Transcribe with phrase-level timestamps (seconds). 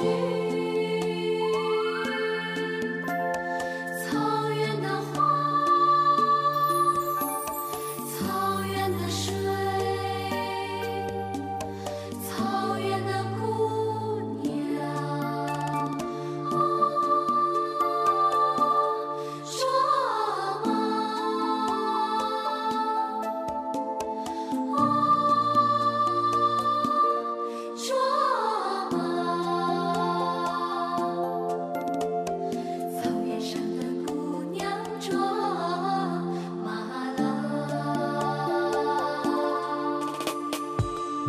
[0.00, 0.49] 草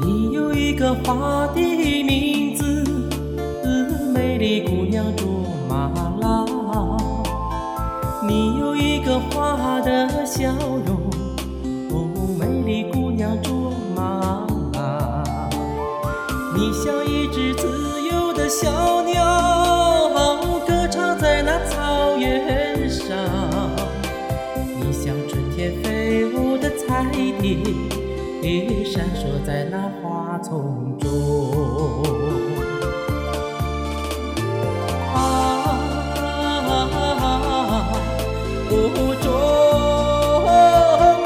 [0.03, 1.61] 你有一个花的
[2.03, 2.63] 名字，
[4.13, 5.27] 美丽姑娘卓
[5.69, 6.45] 玛拉。
[8.27, 10.51] 你有一个花的笑
[10.85, 10.99] 容，
[12.37, 15.23] 美丽姑娘卓玛拉。
[16.55, 20.09] 你像一只自由的小鸟，
[20.67, 23.15] 歌唱在那草原上。
[24.79, 27.05] 你像春天飞舞的彩
[27.41, 27.57] 蝶，
[28.83, 31.07] 闪烁在那花丛中。
[35.13, 35.15] 啊，
[38.71, 38.73] 哦，
[39.21, 39.29] 卓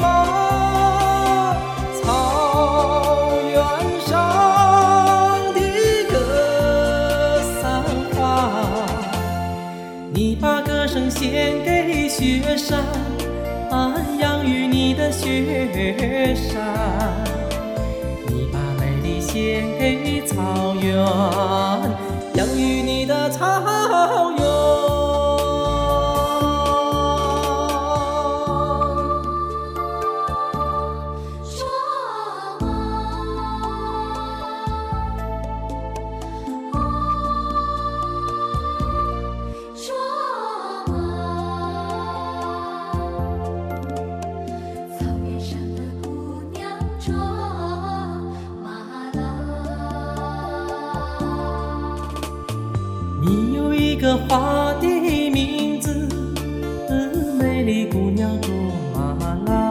[0.00, 0.04] 玛，
[2.02, 2.04] 草
[3.50, 3.56] 原
[4.00, 4.06] 上
[5.54, 5.58] 的
[6.10, 6.14] 格
[7.62, 7.64] 桑
[8.14, 8.14] 花。
[10.12, 12.84] 你把歌声献给雪山，
[14.18, 17.24] 养育你的雪山。
[18.28, 20.94] 你把美丽献给草原，
[22.34, 23.42] 养育你的草
[24.38, 24.55] 原。
[53.98, 54.86] 个花的
[55.30, 56.08] 名字，
[57.38, 58.52] 美丽姑娘卓
[58.94, 59.70] 玛拉。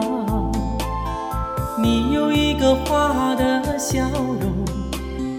[1.80, 4.64] 你有一个花的笑容，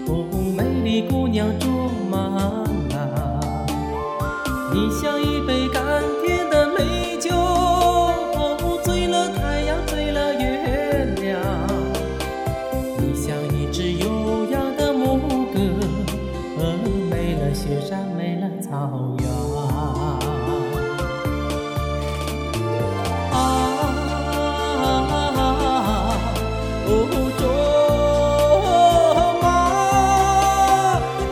[0.06, 0.24] 哦，
[0.56, 1.68] 美丽姑娘卓
[2.10, 2.18] 玛
[2.90, 3.04] 拉。
[4.72, 5.37] 你像一
[18.68, 18.74] 草
[19.18, 19.26] 原。
[23.32, 23.38] 啊，
[26.86, 26.88] 哦，
[27.38, 27.42] 卓
[29.42, 29.46] 玛，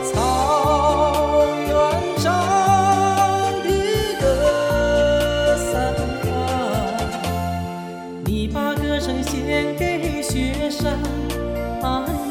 [0.03, 0.09] 草
[1.67, 1.69] 原
[2.17, 2.25] 上
[3.63, 3.69] 的
[4.19, 4.23] 格
[5.57, 5.69] 桑
[6.23, 6.25] 花。
[8.25, 10.97] 你把歌声献给雪山，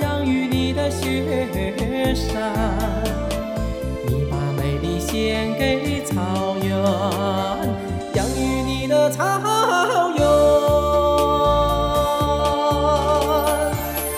[0.00, 2.85] 养育你的雪山。
[5.16, 6.20] 献给草
[6.62, 6.70] 原，
[8.12, 9.24] 养育你的草
[10.14, 10.20] 原。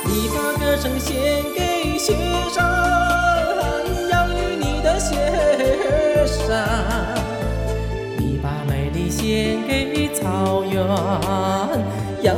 [0.07, 1.15] 你把歌声献
[1.55, 2.17] 给雪
[2.53, 2.59] 山，
[4.11, 5.15] 养育你的雪
[6.27, 6.67] 山。
[8.19, 10.85] 你把美丽献给草原，
[12.23, 12.38] 养育